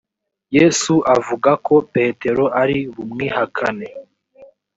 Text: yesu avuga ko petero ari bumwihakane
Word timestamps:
yesu 0.57 0.93
avuga 1.15 1.51
ko 1.67 1.75
petero 1.93 2.43
ari 2.61 2.77
bumwihakane 2.93 3.87